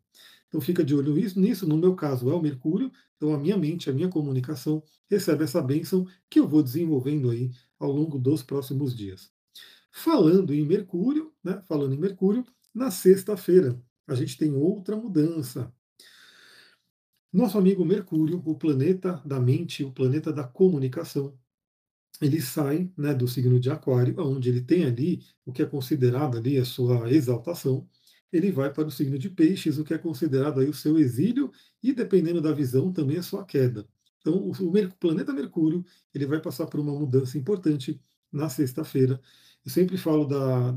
Então 0.55 0.61
fica 0.61 0.85
de 0.85 0.95
olho 0.95 1.13
nisso, 1.13 1.67
no 1.67 1.77
meu 1.77 1.97
caso 1.97 2.31
é 2.31 2.33
o 2.33 2.41
Mercúrio, 2.41 2.89
então 3.17 3.35
a 3.35 3.37
minha 3.37 3.57
mente, 3.57 3.91
a 3.91 3.93
minha 3.93 4.09
comunicação 4.09 4.85
recebe 5.11 5.43
essa 5.43 5.61
bênção 5.61 6.07
que 6.31 6.39
eu 6.39 6.47
vou 6.47 6.63
desenvolvendo 6.63 7.29
aí 7.29 7.51
ao 7.77 7.91
longo 7.91 8.21
dos 8.21 8.41
próximos 8.41 8.97
dias. 8.97 9.33
Falando 9.91 10.55
em 10.55 10.65
Mercúrio, 10.65 11.33
né, 11.43 11.61
falando 11.67 11.93
em 11.93 11.99
Mercúrio, 11.99 12.47
na 12.73 12.89
sexta-feira 12.93 13.83
a 14.07 14.15
gente 14.15 14.39
tem 14.39 14.55
outra 14.55 14.95
mudança. 14.95 15.75
Nosso 17.33 17.59
amigo 17.59 17.85
Mercúrio, 17.85 18.41
o 18.45 18.55
planeta 18.55 19.21
da 19.27 19.41
mente, 19.41 19.83
o 19.83 19.91
planeta 19.91 20.33
da 20.33 20.45
comunicação, 20.45 21.37
ele 22.21 22.41
sai 22.41 22.89
né, 22.97 23.13
do 23.13 23.27
signo 23.27 23.59
de 23.59 23.71
Aquário, 23.71 24.15
onde 24.21 24.51
ele 24.51 24.61
tem 24.61 24.85
ali 24.85 25.21
o 25.45 25.53
que 25.53 25.63
é 25.63 25.67
considerado 25.67 26.39
ali 26.39 26.59
a 26.59 26.65
sua 26.65 27.11
exaltação, 27.11 27.89
ele 28.35 28.51
vai 28.51 28.73
para 28.73 28.89
o 28.89 28.91
signo 28.91 29.17
de 29.17 29.31
Peixes, 29.31 29.79
o 29.79 29.85
que 29.85 29.95
é 29.95 29.99
considerado 29.99 30.61
aí 30.61 30.69
o 30.69 30.75
seu 30.75 30.99
exílio 30.99 31.53
e, 31.81 31.93
dependendo 31.93 32.41
da 32.41 32.53
visão, 32.53 32.93
também 32.93 33.17
a 33.17 33.23
sua 33.23 33.45
queda. 33.45 33.87
Então, 34.19 34.35
o, 34.35 34.53
planeta 34.99 35.33
Mercúrio 35.33 35.85
ele 36.13 36.27
vai 36.27 36.41
passar 36.41 36.67
por 36.67 36.81
uma 36.81 36.93
mudança 36.93 37.39
importante 37.39 38.01
na 38.33 38.49
sexta-feira. 38.49 39.21
Eu 39.65 39.71
sempre 39.71 39.97
falo 39.97 40.25
da, 40.25 40.73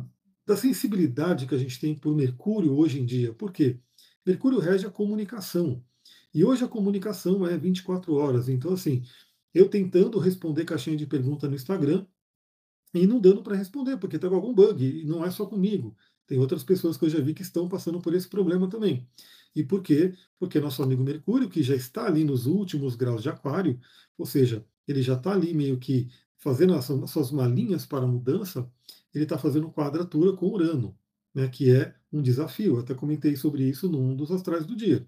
da 0.45 0.55
sensibilidade 0.55 1.47
que 1.47 1.55
a 1.55 1.57
gente 1.57 1.79
tem 1.79 1.95
por 1.95 2.15
Mercúrio 2.15 2.77
hoje 2.77 2.99
em 2.99 3.05
dia. 3.05 3.33
Por 3.33 3.51
quê? 3.51 3.79
Mercúrio 4.23 4.59
rege 4.59 4.85
a 4.85 4.91
comunicação. 4.91 5.83
E 6.31 6.45
hoje 6.45 6.63
a 6.63 6.67
comunicação 6.67 7.47
é 7.47 7.57
24 7.57 8.13
horas. 8.13 8.49
Então, 8.49 8.73
assim, 8.73 9.01
eu 9.51 9.67
tentando 9.67 10.19
responder 10.19 10.63
caixinha 10.63 10.95
de 10.95 11.07
pergunta 11.07 11.47
no 11.49 11.55
Instagram 11.55 12.05
e 12.93 13.07
não 13.07 13.19
dando 13.19 13.41
para 13.41 13.55
responder, 13.55 13.97
porque 13.97 14.17
está 14.17 14.29
com 14.29 14.35
algum 14.35 14.53
bug, 14.53 14.83
e 14.85 15.05
não 15.05 15.25
é 15.25 15.31
só 15.31 15.45
comigo. 15.45 15.97
Tem 16.27 16.37
outras 16.37 16.63
pessoas 16.63 16.97
que 16.97 17.05
eu 17.05 17.09
já 17.09 17.19
vi 17.19 17.33
que 17.33 17.41
estão 17.41 17.67
passando 17.69 17.99
por 18.01 18.13
esse 18.13 18.27
problema 18.27 18.69
também. 18.69 19.07
E 19.55 19.63
por 19.63 19.81
quê? 19.81 20.13
Porque 20.37 20.59
nosso 20.59 20.83
amigo 20.83 21.03
Mercúrio, 21.03 21.49
que 21.49 21.63
já 21.63 21.75
está 21.75 22.05
ali 22.05 22.23
nos 22.23 22.45
últimos 22.45 22.95
graus 22.95 23.23
de 23.23 23.29
Aquário, 23.29 23.79
ou 24.17 24.25
seja, 24.25 24.65
ele 24.87 25.01
já 25.01 25.13
está 25.15 25.31
ali 25.31 25.53
meio 25.53 25.79
que 25.79 26.09
fazendo 26.37 26.75
as 26.75 26.85
suas 26.85 27.31
malinhas 27.31 27.85
para 27.85 28.03
a 28.03 28.07
mudança, 28.07 28.69
ele 29.13 29.23
está 29.23 29.37
fazendo 29.37 29.71
quadratura 29.71 30.33
com 30.33 30.47
Urano, 30.47 30.97
né, 31.33 31.47
que 31.47 31.71
é 31.71 31.95
um 32.11 32.21
desafio. 32.21 32.75
Eu 32.75 32.79
até 32.81 32.93
comentei 32.93 33.35
sobre 33.35 33.63
isso 33.63 33.89
num 33.89 34.15
dos 34.15 34.31
astrais 34.31 34.65
do 34.65 34.75
dia. 34.75 35.07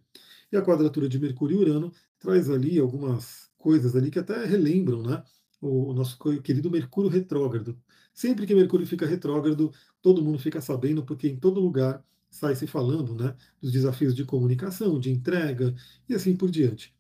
E 0.52 0.58
a 0.58 0.62
quadratura 0.62 1.08
de 1.08 1.20
Mercúrio 1.20 1.60
e 1.60 1.62
Urano 1.62 1.92
traz 2.18 2.50
ali 2.50 2.80
algumas 2.80 3.50
coisas 3.58 3.96
ali 3.96 4.10
que 4.10 4.20
até 4.20 4.46
relembram 4.46 5.04
né, 5.04 5.24
o, 5.62 5.94
nosso 5.94 6.18
querido 6.42 6.72
Mercúrio 6.72 7.10
retrógrado. 7.10 7.80
Sempre 8.20 8.46
que 8.46 8.54
Mercúrio 8.54 8.86
fica 8.86 9.06
retrógrado, 9.06 9.72
todo 10.02 10.22
mundo 10.22 10.38
fica 10.38 10.60
sabendo, 10.60 11.06
porque 11.06 11.26
em 11.26 11.38
todo 11.38 11.62
lugar 11.62 12.04
sai 12.30 12.54
se 12.54 12.68
falando 12.68 13.16
né, 13.16 13.34
dos 13.62 13.72
desafios 13.72 14.14
de 14.14 14.26
comunicação, 14.26 15.00
de 15.00 15.10
entrega 15.10 15.74
e 16.10 16.14
assim 16.14 16.36
por 16.36 16.52
diante. 16.52 16.94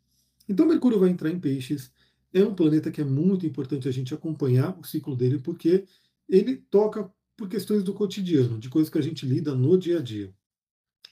Então, 0.47 0.65
Mercúrio 0.65 0.97
vai 0.97 1.09
entrar 1.09 1.29
em 1.29 1.37
Peixes. 1.37 1.91
É 2.31 2.41
um 2.41 2.55
planeta 2.55 2.89
que 2.89 3.01
é 3.01 3.03
muito 3.03 3.45
importante 3.45 3.85
a 3.85 3.91
gente 3.91 4.13
acompanhar 4.13 4.79
o 4.79 4.85
ciclo 4.85 5.13
dele, 5.13 5.39
porque 5.39 5.83
ele 6.29 6.55
toca 6.55 7.11
por 7.35 7.49
questões 7.49 7.83
do 7.83 7.93
cotidiano, 7.93 8.57
de 8.57 8.69
coisas 8.69 8.89
que 8.89 8.97
a 8.97 9.03
gente 9.03 9.25
lida 9.25 9.53
no 9.53 9.77
dia 9.77 9.99
a 9.99 10.01
dia. 10.01 10.33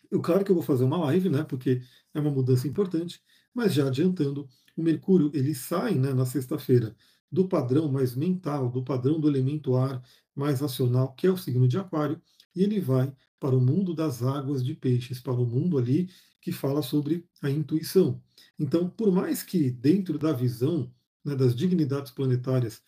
Eu, 0.10 0.22
claro 0.22 0.46
que 0.46 0.52
eu 0.52 0.56
vou 0.56 0.64
fazer 0.64 0.86
uma 0.86 1.00
live, 1.00 1.28
né? 1.28 1.44
Porque 1.44 1.82
é 2.14 2.20
uma 2.22 2.32
mudança 2.32 2.66
importante, 2.66 3.22
mas 3.54 3.74
já 3.74 3.86
adiantando, 3.86 4.48
o 4.74 4.82
Mercúrio 4.82 5.30
ele 5.34 5.54
sai 5.54 5.96
né, 5.96 6.14
na 6.14 6.26
sexta-feira 6.26 6.96
do 7.31 7.48
padrão 7.48 7.91
mais 7.91 8.15
mental, 8.15 8.69
do 8.69 8.84
padrão 8.84 9.19
do 9.19 9.27
elemento 9.27 9.75
ar 9.75 10.01
mais 10.36 10.62
racional, 10.62 11.13
que 11.13 11.27
é 11.27 11.31
o 11.31 11.38
signo 11.38 11.67
de 11.67 11.77
Aquário, 11.77 12.22
e 12.55 12.63
ele 12.63 12.79
vai 12.79 13.13
para 13.39 13.55
o 13.55 13.62
mundo 13.62 13.93
das 13.93 14.24
águas 14.24 14.63
de 14.63 14.74
peixes, 14.74 15.19
para 15.19 15.34
o 15.34 15.46
mundo 15.46 15.77
ali 15.77 16.10
que 16.41 16.51
fala 16.51 16.81
sobre 16.81 17.27
a 17.41 17.50
intuição. 17.50 18.22
Então, 18.57 18.89
por 18.89 19.12
mais 19.12 19.43
que 19.43 19.69
dentro 19.69 20.17
da 20.17 20.31
visão 20.31 20.91
né, 21.24 21.36
das 21.36 21.55
dignidades 21.55 22.12
planetárias 22.12 22.81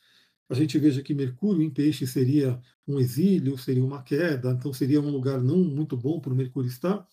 a 0.50 0.56
gente 0.56 0.80
veja 0.80 1.04
que 1.04 1.14
Mercúrio 1.14 1.62
em 1.62 1.70
peixe 1.70 2.08
seria 2.08 2.60
um 2.88 3.00
exílio, 3.00 3.56
seria 3.58 3.86
uma 3.86 4.02
queda, 4.02 4.50
então 4.52 4.74
seria 4.74 5.00
um 5.00 5.12
lugar 5.12 5.40
não 5.40 5.58
muito 5.58 5.96
bom 5.96 6.20
para 6.20 6.34
o 6.34 6.36
Mercúrio 6.36 6.68
estar. 6.68 7.08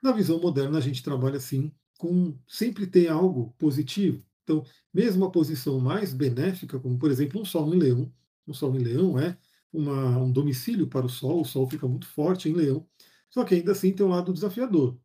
Na 0.00 0.12
visão 0.12 0.40
moderna, 0.40 0.78
a 0.78 0.80
gente 0.80 1.02
trabalha 1.02 1.38
assim, 1.38 1.72
com 1.98 2.38
sempre 2.46 2.86
tem 2.86 3.08
algo 3.08 3.52
positivo. 3.58 4.22
Então, 4.48 4.64
mesmo 4.94 5.26
a 5.26 5.30
posição 5.30 5.78
mais 5.78 6.14
benéfica, 6.14 6.80
como 6.80 6.98
por 6.98 7.10
exemplo 7.10 7.38
um 7.38 7.44
Sol 7.44 7.74
em 7.74 7.78
Leão, 7.78 8.10
um 8.46 8.54
Sol 8.54 8.74
em 8.74 8.78
Leão 8.78 9.18
é 9.18 9.36
uma, 9.70 10.16
um 10.16 10.32
domicílio 10.32 10.88
para 10.88 11.04
o 11.04 11.08
Sol, 11.08 11.42
o 11.42 11.44
Sol 11.44 11.68
fica 11.68 11.86
muito 11.86 12.06
forte 12.06 12.48
em 12.48 12.54
Leão, 12.54 12.88
só 13.28 13.44
que 13.44 13.54
ainda 13.54 13.72
assim 13.72 13.92
tem 13.92 14.06
um 14.06 14.08
lado 14.08 14.32
desafiador. 14.32 14.98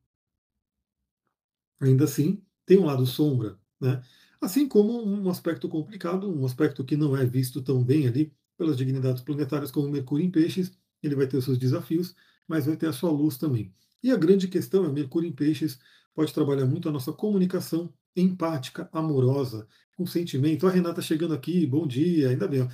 Ainda 1.82 2.06
assim, 2.06 2.42
tem 2.66 2.80
um 2.80 2.86
lado 2.86 3.06
sombra, 3.06 3.60
né? 3.82 4.02
Assim 4.40 4.66
como 4.68 5.04
um 5.04 5.30
aspecto 5.30 5.68
complicado, 5.68 6.30
um 6.34 6.46
aspecto 6.46 6.84
que 6.86 6.96
não 6.96 7.16
é 7.18 7.26
visto 7.26 7.62
tão 7.62 7.84
bem 7.84 8.08
ali 8.08 8.34
pelas 8.58 8.78
dignidades 8.78 9.22
planetárias 9.22 9.72
como 9.72 9.90
Mercúrio 9.90 10.26
em 10.26 10.32
Peixes, 10.32 10.72
ele 11.02 11.16
vai 11.16 11.28
ter 11.28 11.36
os 11.38 11.44
seus 11.44 11.58
desafios, 11.58 12.16
mas 12.48 12.66
vai 12.66 12.78
ter 12.78 12.88
a 12.88 12.94
sua 12.94 13.12
luz 13.12 13.38
também. 13.38 13.74
E 14.02 14.10
a 14.12 14.16
grande 14.18 14.48
questão 14.48 14.86
é 14.86 14.90
Mercúrio 14.90 15.28
em 15.28 15.34
Peixes 15.34 15.80
pode 16.14 16.34
trabalhar 16.34 16.66
muito 16.66 16.88
a 16.88 16.92
nossa 16.92 17.12
comunicação 17.12 17.94
empática, 18.16 18.90
amorosa, 18.92 19.68
com 19.96 20.06
sentimento. 20.06 20.68
A 20.68 20.72
Renata 20.72 21.02
chegando 21.02 21.34
aqui, 21.34 21.66
bom 21.66 21.88
dia, 21.88 22.30
ainda 22.30 22.48
bem. 22.48 22.68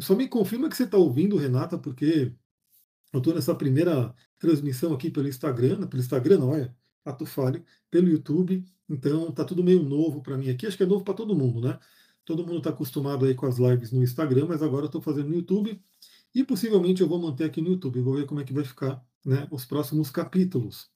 Só 0.00 0.14
me 0.14 0.28
confirma 0.28 0.68
que 0.68 0.76
você 0.76 0.84
está 0.84 0.96
ouvindo, 0.96 1.36
Renata, 1.36 1.78
porque 1.78 2.34
eu 3.12 3.18
estou 3.18 3.34
nessa 3.34 3.54
primeira 3.54 4.14
transmissão 4.38 4.94
aqui 4.94 5.10
pelo 5.10 5.28
Instagram, 5.28 5.86
pelo 5.86 6.02
Instagram, 6.02 6.38
não 6.38 6.54
é? 6.54 6.74
Ato 7.04 7.26
Falho, 7.26 7.64
pelo 7.90 8.08
YouTube. 8.08 8.64
Então 8.88 9.30
tá 9.32 9.44
tudo 9.44 9.62
meio 9.62 9.82
novo 9.82 10.22
para 10.22 10.36
mim 10.38 10.50
aqui. 10.50 10.66
Acho 10.66 10.76
que 10.76 10.82
é 10.82 10.86
novo 10.86 11.04
para 11.04 11.14
todo 11.14 11.36
mundo, 11.36 11.60
né? 11.60 11.78
Todo 12.24 12.46
mundo 12.46 12.58
está 12.58 12.70
acostumado 12.70 13.26
aí 13.26 13.34
com 13.34 13.46
as 13.46 13.58
lives 13.58 13.90
no 13.92 14.02
Instagram, 14.02 14.46
mas 14.46 14.62
agora 14.62 14.84
eu 14.84 14.86
estou 14.86 15.00
fazendo 15.02 15.28
no 15.28 15.34
YouTube 15.34 15.80
e 16.34 16.44
possivelmente 16.44 17.02
eu 17.02 17.08
vou 17.08 17.20
manter 17.20 17.44
aqui 17.44 17.60
no 17.60 17.70
YouTube. 17.70 18.00
Vou 18.00 18.14
ver 18.14 18.26
como 18.26 18.40
é 18.40 18.44
que 18.44 18.52
vai 18.52 18.64
ficar 18.64 19.04
né, 19.24 19.46
os 19.50 19.64
próximos 19.64 20.10
capítulos. 20.10 20.91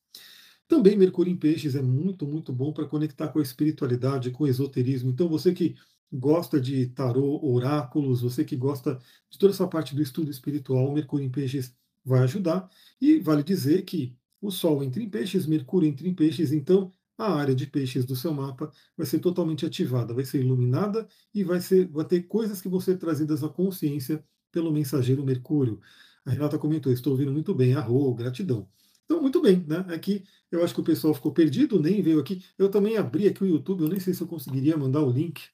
Também 0.68 0.96
Mercúrio 0.96 1.32
em 1.32 1.36
Peixes 1.36 1.74
é 1.74 1.82
muito, 1.82 2.26
muito 2.26 2.52
bom 2.52 2.72
para 2.72 2.86
conectar 2.86 3.28
com 3.28 3.38
a 3.38 3.42
espiritualidade, 3.42 4.30
com 4.30 4.44
o 4.44 4.48
esoterismo. 4.48 5.10
Então 5.10 5.28
você 5.28 5.52
que 5.54 5.76
gosta 6.12 6.60
de 6.60 6.86
tarô, 6.86 7.40
oráculos, 7.44 8.22
você 8.22 8.44
que 8.44 8.56
gosta 8.56 8.98
de 9.30 9.38
toda 9.38 9.52
essa 9.52 9.66
parte 9.66 9.94
do 9.94 10.02
estudo 10.02 10.30
espiritual, 10.30 10.92
Mercúrio 10.92 11.26
em 11.26 11.30
Peixes 11.30 11.74
vai 12.04 12.20
ajudar. 12.20 12.68
E 13.00 13.18
vale 13.20 13.42
dizer 13.42 13.82
que 13.82 14.16
o 14.40 14.50
Sol 14.50 14.82
entra 14.82 15.02
em 15.02 15.08
Peixes, 15.08 15.46
Mercúrio 15.46 15.88
entra 15.88 16.06
em 16.06 16.14
Peixes, 16.14 16.52
então 16.52 16.92
a 17.18 17.34
área 17.34 17.54
de 17.54 17.66
peixes 17.66 18.04
do 18.04 18.14
seu 18.14 18.32
mapa 18.32 18.70
vai 18.96 19.06
ser 19.06 19.20
totalmente 19.20 19.64
ativada, 19.64 20.12
vai 20.12 20.24
ser 20.24 20.40
iluminada 20.40 21.08
e 21.34 21.42
vai, 21.42 21.60
ser, 21.60 21.88
vai 21.88 22.04
ter 22.04 22.22
coisas 22.22 22.60
que 22.60 22.68
vão 22.68 22.80
ser 22.80 22.98
trazidas 22.98 23.42
à 23.42 23.48
consciência 23.48 24.22
pelo 24.52 24.70
mensageiro 24.70 25.24
Mercúrio. 25.24 25.80
A 26.24 26.30
Renata 26.30 26.58
comentou, 26.58 26.92
estou 26.92 27.12
ouvindo 27.12 27.32
muito 27.32 27.54
bem, 27.54 27.74
arro, 27.74 28.14
gratidão. 28.14 28.68
Então, 29.06 29.22
muito 29.22 29.40
bem, 29.40 29.64
né? 29.66 29.78
Aqui 29.94 30.24
eu 30.50 30.64
acho 30.64 30.74
que 30.74 30.80
o 30.80 30.84
pessoal 30.84 31.14
ficou 31.14 31.32
perdido, 31.32 31.80
nem 31.80 32.02
veio 32.02 32.20
aqui. 32.20 32.44
Eu 32.58 32.70
também 32.70 32.96
abri 32.96 33.26
aqui 33.28 33.42
o 33.44 33.46
YouTube, 33.46 33.82
eu 33.82 33.88
nem 33.88 34.00
sei 34.00 34.12
se 34.12 34.20
eu 34.22 34.26
conseguiria 34.26 34.76
mandar 34.76 35.02
o 35.02 35.10
link 35.10 35.48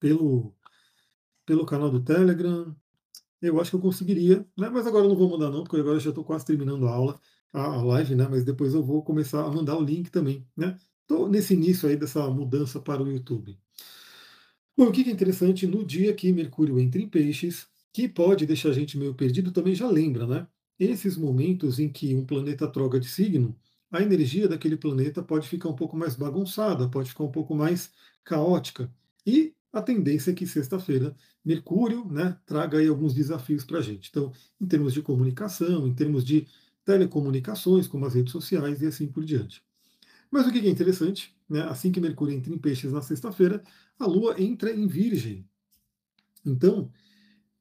pelo, 0.00 0.54
pelo 1.46 1.66
canal 1.66 1.90
do 1.90 2.02
Telegram. 2.02 2.74
Eu 3.40 3.60
acho 3.60 3.70
que 3.70 3.76
eu 3.76 3.80
conseguiria, 3.80 4.46
né? 4.58 4.68
mas 4.68 4.86
agora 4.86 5.04
eu 5.04 5.08
não 5.08 5.16
vou 5.16 5.30
mandar 5.30 5.50
não, 5.50 5.62
porque 5.64 5.76
agora 5.76 5.96
eu 5.96 6.00
já 6.00 6.10
estou 6.10 6.24
quase 6.24 6.44
terminando 6.44 6.86
a 6.86 6.90
aula 6.92 7.20
a 7.52 7.82
live, 7.82 8.14
né? 8.14 8.28
Mas 8.28 8.44
depois 8.44 8.74
eu 8.74 8.82
vou 8.82 9.02
começar 9.02 9.44
a 9.44 9.50
mandar 9.50 9.76
o 9.76 9.82
link 9.82 10.10
também, 10.10 10.46
né? 10.56 10.78
Estou 11.02 11.28
nesse 11.28 11.54
início 11.54 11.88
aí 11.88 11.96
dessa 11.96 12.28
mudança 12.30 12.80
para 12.80 13.02
o 13.02 13.10
YouTube. 13.10 13.58
Bom, 14.76 14.86
o 14.88 14.92
que 14.92 15.02
é 15.02 15.12
interessante, 15.12 15.66
no 15.66 15.84
dia 15.84 16.14
que 16.14 16.32
Mercúrio 16.32 16.78
entra 16.78 17.00
em 17.00 17.08
peixes, 17.08 17.68
que 17.92 18.08
pode 18.08 18.46
deixar 18.46 18.70
a 18.70 18.72
gente 18.72 18.96
meio 18.96 19.14
perdido, 19.14 19.52
também 19.52 19.74
já 19.74 19.88
lembra, 19.88 20.26
né? 20.26 20.46
Esses 20.80 21.14
momentos 21.18 21.78
em 21.78 21.90
que 21.90 22.14
um 22.14 22.24
planeta 22.24 22.66
troca 22.66 22.98
de 22.98 23.06
signo, 23.06 23.54
a 23.92 24.00
energia 24.00 24.48
daquele 24.48 24.78
planeta 24.78 25.22
pode 25.22 25.46
ficar 25.46 25.68
um 25.68 25.76
pouco 25.76 25.94
mais 25.94 26.16
bagunçada, 26.16 26.88
pode 26.88 27.10
ficar 27.10 27.24
um 27.24 27.30
pouco 27.30 27.54
mais 27.54 27.92
caótica. 28.24 28.90
E 29.26 29.54
a 29.70 29.82
tendência 29.82 30.30
é 30.30 30.34
que 30.34 30.46
sexta-feira 30.46 31.14
Mercúrio 31.44 32.06
né, 32.06 32.38
traga 32.46 32.78
aí 32.78 32.88
alguns 32.88 33.12
desafios 33.12 33.62
para 33.62 33.78
a 33.78 33.82
gente. 33.82 34.08
Então, 34.08 34.32
em 34.58 34.66
termos 34.66 34.94
de 34.94 35.02
comunicação, 35.02 35.86
em 35.86 35.94
termos 35.94 36.24
de 36.24 36.46
telecomunicações, 36.82 37.86
como 37.86 38.06
as 38.06 38.14
redes 38.14 38.32
sociais 38.32 38.80
e 38.80 38.86
assim 38.86 39.06
por 39.06 39.22
diante. 39.22 39.62
Mas 40.30 40.46
o 40.46 40.52
que 40.52 40.58
é 40.60 40.68
interessante, 40.68 41.36
né, 41.48 41.62
assim 41.64 41.92
que 41.92 42.00
Mercúrio 42.00 42.34
entra 42.34 42.54
em 42.54 42.58
peixes 42.58 42.90
na 42.90 43.02
sexta-feira, 43.02 43.62
a 43.98 44.06
Lua 44.06 44.40
entra 44.40 44.72
em 44.74 44.86
Virgem. 44.86 45.46
Então, 46.44 46.90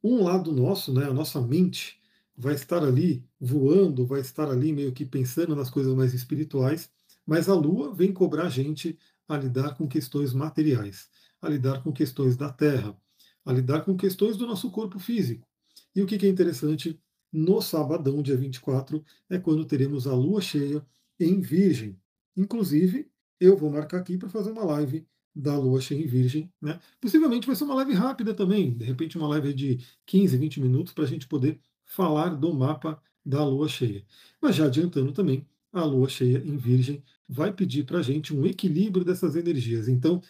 um 0.03 0.23
lado 0.23 0.53
nosso, 0.53 0.93
né, 0.93 1.05
a 1.05 1.13
nossa 1.13 1.41
mente, 1.41 1.98
vai 2.39 2.55
estar 2.55 2.81
ali 2.81 3.27
voando, 3.37 4.07
vai 4.07 4.21
estar 4.21 4.49
ali 4.49 4.71
meio 4.71 4.93
que 4.93 5.05
pensando 5.05 5.53
nas 5.57 5.69
coisas 5.69 5.93
mais 5.93 6.13
espirituais, 6.13 6.89
mas 7.25 7.49
a 7.49 7.53
Lua 7.53 7.93
vem 7.93 8.13
cobrar 8.13 8.45
a 8.45 8.49
gente 8.49 8.97
a 9.27 9.37
lidar 9.37 9.75
com 9.75 9.85
questões 9.89 10.33
materiais, 10.33 11.09
a 11.41 11.49
lidar 11.49 11.83
com 11.83 11.91
questões 11.91 12.37
da 12.37 12.49
Terra, 12.49 12.97
a 13.45 13.51
lidar 13.51 13.81
com 13.81 13.95
questões 13.97 14.37
do 14.37 14.47
nosso 14.47 14.71
corpo 14.71 14.97
físico. 14.99 15.45
E 15.93 16.01
o 16.01 16.05
que 16.05 16.25
é 16.25 16.29
interessante 16.29 16.97
no 17.31 17.61
sabadão, 17.61 18.21
dia 18.21 18.37
24, 18.37 19.03
é 19.29 19.37
quando 19.37 19.65
teremos 19.65 20.07
a 20.07 20.15
lua 20.15 20.39
cheia 20.39 20.83
em 21.19 21.41
Virgem. 21.41 21.99
Inclusive, 22.37 23.11
eu 23.37 23.57
vou 23.57 23.69
marcar 23.69 23.97
aqui 23.97 24.17
para 24.17 24.29
fazer 24.29 24.51
uma 24.51 24.63
live 24.63 25.05
da 25.35 25.57
lua 25.57 25.81
cheia 25.81 26.01
em 26.01 26.07
Virgem. 26.07 26.49
Né? 26.61 26.79
Possivelmente 27.01 27.45
vai 27.45 27.55
ser 27.55 27.65
uma 27.65 27.75
live 27.75 27.93
rápida 27.93 28.33
também, 28.33 28.77
de 28.77 28.85
repente 28.85 29.17
uma 29.17 29.27
live 29.27 29.53
de 29.53 29.85
15, 30.05 30.37
20 30.37 30.61
minutos 30.61 30.93
para 30.93 31.03
a 31.03 31.07
gente 31.07 31.27
poder 31.27 31.59
falar 31.89 32.29
do 32.35 32.53
mapa 32.53 33.01
da 33.25 33.43
lua 33.43 33.67
cheia. 33.67 34.05
Mas 34.41 34.55
já 34.55 34.65
adiantando 34.67 35.11
também, 35.11 35.45
a 35.73 35.83
lua 35.83 36.07
cheia 36.07 36.37
em 36.37 36.55
Virgem 36.55 37.03
vai 37.27 37.51
pedir 37.53 37.85
para 37.85 37.99
a 37.99 38.01
gente 38.01 38.33
um 38.33 38.45
equilíbrio 38.45 39.03
dessas 39.03 39.35
energias. 39.35 39.89
Então, 39.89 40.21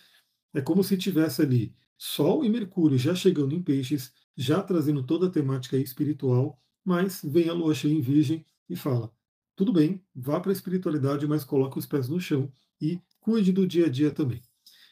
é 0.53 0.61
como 0.61 0.83
se 0.83 0.97
tivesse 0.97 1.41
ali 1.43 1.75
Sol 1.97 2.43
e 2.43 2.49
Mercúrio 2.49 2.97
já 2.97 3.13
chegando 3.13 3.53
em 3.53 3.61
peixes, 3.61 4.11
já 4.35 4.63
trazendo 4.63 5.03
toda 5.03 5.27
a 5.27 5.29
temática 5.29 5.77
espiritual 5.77 6.59
mas 6.89 7.21
vem 7.23 7.49
a 7.49 7.53
lua 7.53 7.75
cheia 7.75 7.93
em 7.93 8.01
virgem 8.01 8.43
e 8.67 8.75
fala: 8.75 9.11
tudo 9.55 9.71
bem, 9.71 10.03
vá 10.15 10.39
para 10.39 10.51
a 10.51 10.53
espiritualidade, 10.53 11.27
mas 11.27 11.43
coloque 11.43 11.77
os 11.77 11.85
pés 11.85 12.09
no 12.09 12.19
chão 12.19 12.51
e 12.81 12.99
cuide 13.19 13.51
do 13.51 13.67
dia 13.67 13.85
a 13.85 13.89
dia 13.89 14.09
também. 14.09 14.41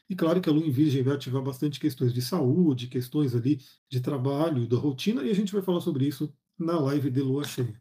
E 0.10 0.16
claro 0.16 0.40
que 0.40 0.48
a 0.48 0.52
lua 0.54 0.66
em 0.66 0.72
virgem 0.72 1.04
vai 1.04 1.16
ativar 1.16 1.42
bastante 1.42 1.80
questões 1.80 2.14
de 2.14 2.22
saúde, 2.22 2.88
questões 2.88 3.36
ali 3.36 3.60
de 3.90 4.00
trabalho, 4.00 4.68
da 4.68 4.78
rotina, 4.78 5.24
e 5.24 5.30
a 5.32 5.34
gente 5.34 5.52
vai 5.52 5.62
falar 5.62 5.82
sobre 5.82 6.06
isso 6.06 6.32
na 6.58 6.80
live 6.80 7.10
de 7.10 7.22
lua 7.22 7.44
cheia. 7.44 7.80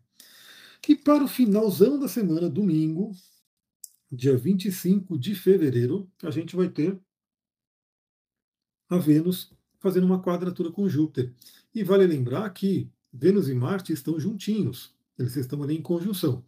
E 0.89 0.95
para 0.95 1.25
o 1.25 1.29
finalzão 1.29 1.99
da 1.99 2.07
semana, 2.07 2.49
domingo, 2.49 3.11
dia 4.11 4.37
25 4.37 5.19
de 5.19 5.35
fevereiro, 5.35 6.09
a 6.23 6.31
gente 6.31 6.55
vai 6.55 6.69
ter 6.69 6.99
a 8.89 8.97
Vênus 8.97 9.53
fazendo 9.79 10.05
uma 10.05 10.23
quadratura 10.23 10.71
com 10.71 10.89
Júpiter. 10.89 11.33
E 11.75 11.83
vale 11.83 12.07
lembrar 12.07 12.49
que 12.51 12.91
Vênus 13.13 13.49
e 13.49 13.55
Marte 13.55 13.93
estão 13.93 14.19
juntinhos, 14.21 14.95
eles 15.19 15.35
estão 15.37 15.63
ali 15.63 15.77
em 15.77 15.83
conjunção. 15.83 16.45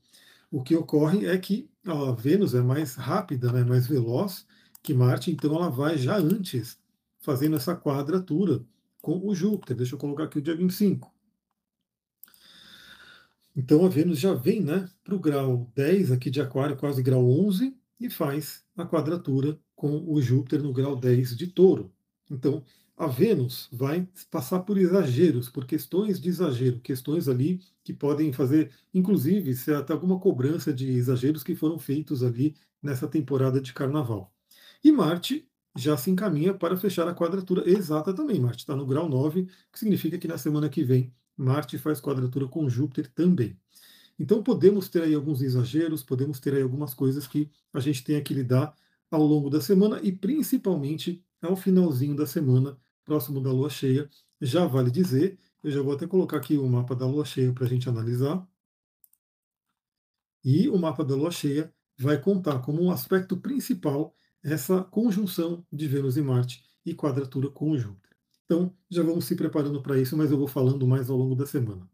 O 0.50 0.62
que 0.62 0.75
ocorre 0.76 1.26
é 1.26 1.37
que 1.37 1.68
a 1.85 2.12
Vênus 2.12 2.54
é 2.54 2.62
mais 2.62 2.94
rápida, 2.94 3.52
né, 3.52 3.64
mais 3.64 3.87
veloz 3.87 4.47
que 4.82 4.94
Marte, 4.94 5.30
então 5.30 5.54
ela 5.54 5.68
vai 5.68 5.99
já 5.99 6.16
antes 6.16 6.78
fazendo 7.18 7.56
essa 7.56 7.76
quadratura 7.76 8.64
com 9.02 9.26
o 9.26 9.35
Júpiter. 9.35 9.76
Deixa 9.76 9.94
eu 9.94 9.99
colocar 9.99 10.25
aqui 10.25 10.38
o 10.38 10.42
dia 10.42 10.54
25. 10.54 11.12
Então 13.58 13.84
a 13.84 13.88
Vênus 13.88 14.20
já 14.20 14.34
vem 14.34 14.62
né, 14.62 14.88
para 15.02 15.16
o 15.16 15.18
grau 15.18 15.68
10 15.74 16.12
aqui 16.12 16.30
de 16.30 16.40
Aquário, 16.40 16.76
quase 16.76 17.02
grau 17.02 17.28
11, 17.28 17.76
e 17.98 18.08
faz 18.08 18.62
a 18.76 18.86
quadratura 18.86 19.58
com 19.74 20.04
o 20.06 20.22
Júpiter 20.22 20.62
no 20.62 20.72
grau 20.72 20.94
10 20.94 21.36
de 21.36 21.48
Touro. 21.48 21.92
Então 22.30 22.62
a 22.96 23.08
Vênus 23.08 23.68
vai 23.72 24.08
passar 24.30 24.60
por 24.60 24.78
exageros, 24.78 25.48
por 25.48 25.66
questões 25.66 26.20
de 26.20 26.28
exagero, 26.28 26.78
questões 26.78 27.26
ali 27.26 27.60
que 27.82 27.92
podem 27.92 28.32
fazer, 28.32 28.70
inclusive, 28.94 29.52
se 29.56 29.74
até 29.74 29.92
alguma 29.92 30.20
cobrança 30.20 30.72
de 30.72 30.92
exageros 30.92 31.42
que 31.42 31.56
foram 31.56 31.80
feitos 31.80 32.22
ali 32.22 32.54
nessa 32.80 33.08
temporada 33.08 33.60
de 33.60 33.72
carnaval. 33.72 34.32
E 34.84 34.92
Marte 34.92 35.48
já 35.76 35.96
se 35.96 36.12
encaminha 36.12 36.54
para 36.54 36.76
fechar 36.76 37.08
a 37.08 37.14
quadratura 37.14 37.68
exata 37.68 38.14
também. 38.14 38.38
Marte 38.38 38.60
está 38.60 38.76
no 38.76 38.86
grau 38.86 39.08
9, 39.08 39.48
que 39.72 39.80
significa 39.80 40.16
que 40.16 40.28
na 40.28 40.38
semana 40.38 40.68
que 40.68 40.84
vem 40.84 41.12
Marte 41.38 41.78
faz 41.78 42.00
quadratura 42.00 42.49
com 42.49 42.68
Júpiter 42.68 43.07
também. 43.14 43.57
Então 44.18 44.42
podemos 44.42 44.88
ter 44.88 45.02
aí 45.02 45.14
alguns 45.14 45.40
exageros, 45.40 46.02
podemos 46.02 46.40
ter 46.40 46.54
aí 46.54 46.62
algumas 46.62 46.92
coisas 46.92 47.26
que 47.26 47.49
a 47.73 47.78
gente 47.78 48.02
tem 48.02 48.23
que 48.23 48.35
lidar 48.35 48.75
ao 49.11 49.23
longo 49.23 49.49
da 49.49 49.61
semana 49.61 50.00
e 50.02 50.11
principalmente 50.11 51.25
ao 51.40 51.54
finalzinho 51.54 52.16
da 52.16 52.26
semana, 52.26 52.76
próximo 53.04 53.40
da 53.40 53.52
lua 53.52 53.71
cheia. 53.71 54.11
Já 54.40 54.66
vale 54.66 54.90
dizer, 54.90 55.38
eu 55.62 55.71
já 55.71 55.80
vou 55.80 55.95
até 55.95 56.07
colocar 56.07 56.38
aqui 56.38 56.59
o 56.59 56.68
mapa 56.68 56.95
da 56.95 57.07
lua 57.07 57.25
cheia 57.25 57.52
para 57.52 57.64
a 57.64 57.68
gente 57.68 57.88
analisar. 57.88 58.47
E 60.45 60.68
o 60.68 60.76
mapa 60.76 61.04
da 61.04 61.14
lua 61.14 61.30
cheia 61.30 61.73
vai 61.97 62.21
contar 62.21 62.61
como 62.61 62.83
um 62.83 62.90
aspecto 62.90 63.37
principal 63.37 64.14
essa 64.42 64.83
conjunção 64.83 65.64
de 65.73 65.87
Vênus 65.87 66.16
e 66.16 66.23
Marte 66.23 66.64
e 66.85 66.95
quadratura 66.95 67.50
com 67.50 67.76
Júpiter. 67.76 68.07
Então, 68.49 68.75
já 68.88 69.02
vamos 69.02 69.26
se 69.26 69.37
preparando 69.37 69.83
para 69.83 70.00
isso, 70.00 70.17
mas 70.17 70.31
eu 70.31 70.38
vou 70.38 70.49
falando 70.49 70.87
mais 70.87 71.11
ao 71.11 71.19
longo 71.19 71.35
da 71.35 71.45
semana. 71.45 71.87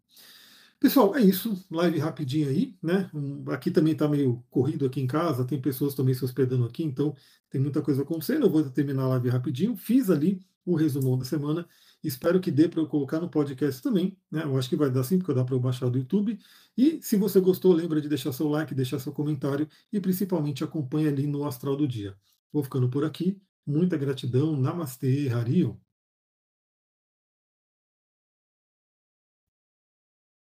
Pessoal, 0.79 1.17
é 1.17 1.21
isso. 1.21 1.67
Live 1.69 1.99
rapidinho 1.99 2.49
aí, 2.49 2.77
né? 2.81 3.11
aqui 3.49 3.73
também 3.73 3.93
está 3.93 4.07
meio 4.07 4.45
corrido 4.51 4.87
aqui 4.87 5.01
em 5.01 5.07
casa, 5.07 5.45
tem 5.45 5.61
pessoas 5.61 5.95
também 5.95 6.15
se 6.15 6.25
hospedando 6.25 6.65
aqui, 6.65 6.85
então 6.85 7.17
tem 7.51 7.61
muita 7.61 7.83
coisa 7.83 8.03
acontecendo. 8.03 8.47
Eu 8.47 8.51
vou 8.51 8.63
terminar 8.71 9.03
a 9.03 9.09
live 9.09 9.31
rapidinho. 9.31 9.77
Fiz 9.77 10.11
ali 10.11 10.41
o 10.65 10.77
resumão 10.77 11.19
da 11.19 11.25
semana. 11.25 11.67
Espero 12.05 12.39
que 12.41 12.53
dê 12.53 12.69
para 12.69 12.81
eu 12.81 12.87
colocar 12.87 13.19
no 13.19 13.29
podcast 13.29 13.83
também. 13.83 14.17
Né? 14.31 14.45
Eu 14.45 14.57
acho 14.57 14.69
que 14.69 14.77
vai 14.77 14.91
dar 14.91 15.03
sim, 15.03 15.19
porque 15.19 15.35
dá 15.35 15.45
para 15.45 15.57
eu 15.57 15.61
baixar 15.61 15.89
do 15.89 15.99
YouTube. 15.99 16.39
E 16.77 17.01
se 17.03 17.17
você 17.17 17.41
gostou, 17.41 17.73
lembra 17.73 18.01
de 18.01 18.09
deixar 18.09 18.33
seu 18.33 18.49
like, 18.49 18.75
deixar 18.75 18.99
seu 19.01 19.13
comentário 19.13 19.69
e 19.93 19.99
principalmente 20.01 20.63
acompanha 20.63 21.09
ali 21.09 21.27
no 21.27 21.45
Astral 21.45 21.77
do 21.77 21.89
Dia. 21.89 22.17
Vou 22.53 22.63
ficando 22.63 22.89
por 22.89 23.05
aqui. 23.05 23.41
Muita 23.67 23.97
gratidão. 23.97 24.57
Namastê, 24.57 25.29
Harion. 25.29 25.84